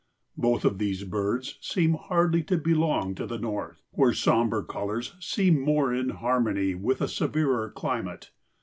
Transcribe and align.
Both 0.35 0.65
of 0.65 0.79
these 0.79 1.03
birds 1.03 1.59
seem 1.61 1.93
hardly 1.93 2.41
to 2.45 2.57
belong 2.57 3.13
to 3.13 3.27
the 3.27 3.37
North, 3.37 3.83
where 3.91 4.13
somber 4.13 4.63
colors 4.63 5.13
seem 5.19 5.59
more 5.59 5.93
in 5.93 6.09
harmony 6.09 6.73
with 6.73 7.01
a 7.01 7.07
severer 7.07 7.69
climate. 7.69 8.31